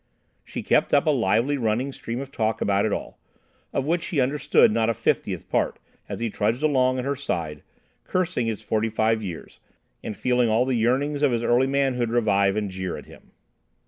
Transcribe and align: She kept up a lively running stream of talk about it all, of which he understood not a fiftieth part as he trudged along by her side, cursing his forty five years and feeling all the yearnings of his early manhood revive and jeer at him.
She 0.43 0.63
kept 0.63 0.95
up 0.95 1.05
a 1.05 1.11
lively 1.11 1.59
running 1.59 1.91
stream 1.91 2.21
of 2.21 2.31
talk 2.31 2.59
about 2.59 2.85
it 2.87 2.91
all, 2.91 3.19
of 3.71 3.85
which 3.85 4.07
he 4.07 4.19
understood 4.19 4.71
not 4.71 4.89
a 4.89 4.95
fiftieth 4.95 5.47
part 5.47 5.77
as 6.09 6.19
he 6.19 6.31
trudged 6.31 6.63
along 6.63 6.95
by 6.97 7.03
her 7.03 7.15
side, 7.15 7.61
cursing 8.05 8.47
his 8.47 8.63
forty 8.63 8.89
five 8.89 9.21
years 9.21 9.59
and 10.03 10.17
feeling 10.17 10.49
all 10.49 10.65
the 10.65 10.73
yearnings 10.73 11.21
of 11.21 11.31
his 11.31 11.43
early 11.43 11.67
manhood 11.67 12.09
revive 12.09 12.55
and 12.57 12.71
jeer 12.71 12.97
at 12.97 13.05
him. 13.05 13.29